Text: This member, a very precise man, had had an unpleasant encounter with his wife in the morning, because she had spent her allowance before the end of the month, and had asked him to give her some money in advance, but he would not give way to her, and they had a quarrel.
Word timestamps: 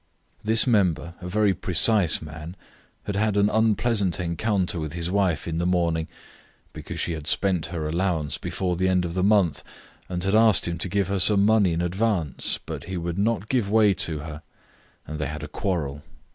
This 0.43 0.65
member, 0.65 1.13
a 1.21 1.27
very 1.27 1.53
precise 1.53 2.23
man, 2.23 2.55
had 3.03 3.15
had 3.15 3.37
an 3.37 3.51
unpleasant 3.51 4.19
encounter 4.19 4.79
with 4.79 4.93
his 4.93 5.11
wife 5.11 5.47
in 5.47 5.59
the 5.59 5.65
morning, 5.67 6.07
because 6.73 6.99
she 6.99 7.11
had 7.13 7.27
spent 7.27 7.67
her 7.67 7.87
allowance 7.87 8.39
before 8.39 8.75
the 8.75 8.87
end 8.89 9.05
of 9.05 9.13
the 9.13 9.21
month, 9.21 9.63
and 10.09 10.23
had 10.23 10.33
asked 10.33 10.67
him 10.67 10.79
to 10.79 10.89
give 10.89 11.07
her 11.09 11.19
some 11.19 11.45
money 11.45 11.71
in 11.71 11.83
advance, 11.83 12.57
but 12.65 12.85
he 12.85 12.97
would 12.97 13.19
not 13.19 13.47
give 13.47 13.69
way 13.69 13.93
to 13.93 14.21
her, 14.21 14.41
and 15.05 15.19
they 15.19 15.27
had 15.27 15.43
a 15.43 15.47
quarrel. 15.47 16.01